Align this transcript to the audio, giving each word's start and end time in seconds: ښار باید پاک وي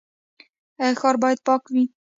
ښار 0.99 1.15
باید 1.23 1.39
پاک 1.47 1.63
وي 1.73 1.83